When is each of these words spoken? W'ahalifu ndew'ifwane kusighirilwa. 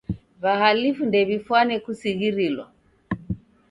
W'ahalifu 0.41 1.01
ndew'ifwane 1.05 1.75
kusighirilwa. 1.83 2.65